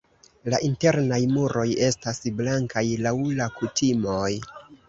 [0.53, 4.31] La internaj muroj estas blankaj laŭ la kutimoj.